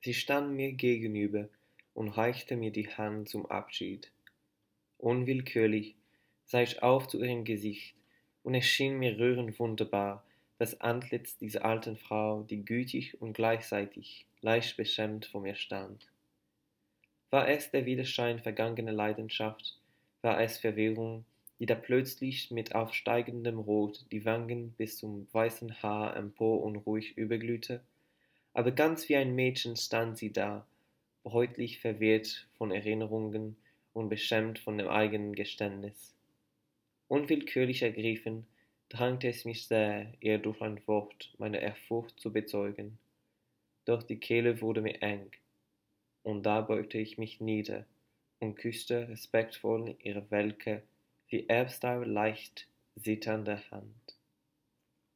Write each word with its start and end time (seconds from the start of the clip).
Sie 0.00 0.14
stand 0.14 0.54
mir 0.54 0.72
gegenüber 0.72 1.48
und 1.92 2.08
reichte 2.08 2.56
mir 2.56 2.70
die 2.70 2.88
Hand 2.88 3.28
zum 3.28 3.46
Abschied. 3.46 4.12
Unwillkürlich 4.98 5.96
sah 6.44 6.62
ich 6.62 6.82
auf 6.82 7.08
zu 7.08 7.22
ihrem 7.22 7.44
Gesicht, 7.44 7.94
und 8.42 8.54
es 8.54 8.64
schien 8.64 8.98
mir 8.98 9.18
rührend 9.18 9.58
wunderbar, 9.58 10.24
das 10.58 10.80
Antlitz 10.80 11.36
dieser 11.36 11.64
alten 11.64 11.96
Frau, 11.96 12.42
die 12.42 12.64
gütig 12.64 13.20
und 13.20 13.32
gleichzeitig 13.32 14.26
leicht 14.40 14.76
beschämt 14.76 15.26
vor 15.26 15.40
mir 15.40 15.54
stand. 15.54 16.06
War 17.30 17.48
es 17.48 17.70
der 17.70 17.84
Widerschein 17.84 18.38
vergangener 18.38 18.92
Leidenschaft, 18.92 19.78
war 20.22 20.40
es 20.40 20.58
Verwirrung, 20.58 21.24
die 21.58 21.66
da 21.66 21.74
plötzlich 21.74 22.50
mit 22.50 22.74
aufsteigendem 22.74 23.58
Rot 23.58 24.06
die 24.12 24.24
Wangen 24.24 24.72
bis 24.72 24.96
zum 24.96 25.26
weißen 25.32 25.82
Haar 25.82 26.16
empor 26.16 26.62
und 26.62 26.76
ruhig 26.76 27.18
überglühte? 27.18 27.82
Aber 28.58 28.72
ganz 28.72 29.08
wie 29.08 29.14
ein 29.14 29.36
Mädchen 29.36 29.76
stand 29.76 30.18
sie 30.18 30.32
da, 30.32 30.66
bräutlich 31.22 31.78
verwirrt 31.78 32.48
von 32.56 32.72
Erinnerungen 32.72 33.56
und 33.92 34.08
beschämt 34.08 34.58
von 34.58 34.76
dem 34.76 34.88
eigenen 34.88 35.36
Geständnis. 35.36 36.12
Unwillkürlich 37.06 37.82
ergriffen, 37.82 38.48
drängte 38.88 39.28
es 39.28 39.44
mich 39.44 39.68
sehr, 39.68 40.12
ihr 40.18 40.38
durch 40.38 40.60
ein 40.60 40.84
Wort 40.88 41.32
meine 41.38 41.60
Ehrfurcht 41.60 42.18
zu 42.18 42.32
bezeugen. 42.32 42.98
Doch 43.84 44.02
die 44.02 44.18
Kehle 44.18 44.60
wurde 44.60 44.80
mir 44.80 45.02
eng, 45.02 45.30
und 46.24 46.42
da 46.42 46.60
beugte 46.60 46.98
ich 46.98 47.16
mich 47.16 47.40
nieder 47.40 47.86
und 48.40 48.56
küsste 48.56 49.08
respektvoll 49.08 49.94
ihre 50.02 50.28
welke, 50.32 50.82
wie 51.28 51.48
Erbstau 51.48 52.02
leicht 52.02 52.66
zitternde 52.98 53.62
Hand. 53.70 54.07